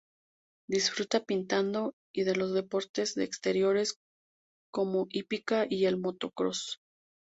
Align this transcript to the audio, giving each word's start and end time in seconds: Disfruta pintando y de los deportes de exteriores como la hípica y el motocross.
Disfruta 0.67 1.23
pintando 1.23 1.93
y 2.11 2.23
de 2.23 2.35
los 2.35 2.53
deportes 2.53 3.13
de 3.13 3.23
exteriores 3.23 3.99
como 4.71 5.01
la 5.01 5.05
hípica 5.11 5.67
y 5.69 5.85
el 5.85 5.99
motocross. 5.99 6.79